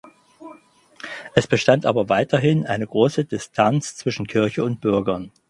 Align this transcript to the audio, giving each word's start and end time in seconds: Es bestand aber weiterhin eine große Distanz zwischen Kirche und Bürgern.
Es 1.35 1.45
bestand 1.45 1.85
aber 1.85 2.09
weiterhin 2.09 2.65
eine 2.65 2.87
große 2.87 3.23
Distanz 3.23 3.95
zwischen 3.97 4.25
Kirche 4.25 4.63
und 4.63 4.81
Bürgern. 4.81 5.31